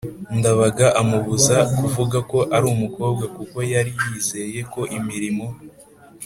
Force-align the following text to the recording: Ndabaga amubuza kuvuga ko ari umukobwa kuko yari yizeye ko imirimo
Ndabaga 0.37 0.87
amubuza 1.01 1.57
kuvuga 1.77 2.17
ko 2.31 2.39
ari 2.55 2.65
umukobwa 2.73 3.23
kuko 3.35 3.57
yari 3.73 3.91
yizeye 4.03 4.59
ko 4.73 4.81
imirimo 4.97 5.45